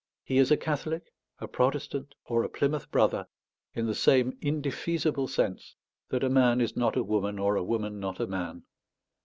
He 0.23 0.39
is 0.39 0.49
a 0.49 0.57
Catholic, 0.57 1.13
a 1.37 1.47
Protestant, 1.47 2.15
or 2.25 2.43
a 2.43 2.49
Plymouth 2.49 2.89
Brother, 2.89 3.27
in 3.75 3.85
the 3.85 3.93
same 3.93 4.35
indefeasible 4.41 5.27
sense 5.27 5.75
that 6.09 6.23
a 6.23 6.27
man 6.29 6.59
is 6.59 6.75
not 6.75 6.95
a 6.97 7.03
woman, 7.03 7.37
or 7.37 7.55
a 7.55 7.63
woman 7.63 7.99
not 7.99 8.19
a 8.19 8.25
man. 8.25 8.63